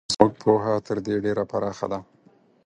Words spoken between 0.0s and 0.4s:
زموږ